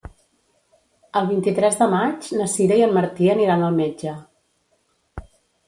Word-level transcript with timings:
El 1.21 1.27
vint-i-tres 1.31 1.77
de 1.83 1.89
maig 1.91 2.31
na 2.39 2.49
Sira 2.55 2.79
i 2.81 2.85
en 2.87 2.97
Martí 2.97 3.31
aniran 3.37 3.69
al 3.69 3.79
metge. 3.79 4.17